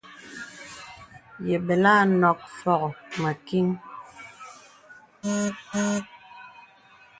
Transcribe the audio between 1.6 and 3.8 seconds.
bɛlə à nɔ̄k fɔŋ mə kìŋ.